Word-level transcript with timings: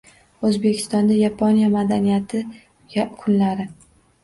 O‘zbekistonda 0.47 1.17
Yaponiya 1.17 1.69
madaniyati 1.77 2.43
kunlari 3.21 3.71